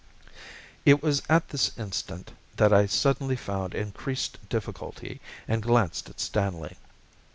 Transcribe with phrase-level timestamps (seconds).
[0.83, 6.75] It was at this instant that I suddenly found increased difficulty, and glanced at Stanley.